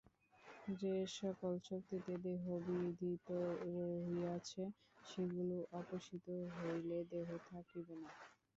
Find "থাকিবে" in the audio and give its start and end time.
7.47-7.95